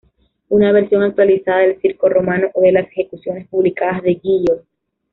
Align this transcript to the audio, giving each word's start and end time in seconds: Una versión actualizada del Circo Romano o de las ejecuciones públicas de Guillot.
Una 0.49 0.71
versión 0.71 1.03
actualizada 1.03 1.59
del 1.59 1.79
Circo 1.79 2.09
Romano 2.09 2.47
o 2.55 2.61
de 2.61 2.71
las 2.71 2.87
ejecuciones 2.87 3.47
públicas 3.47 4.01
de 4.01 4.15
Guillot. 4.15 4.65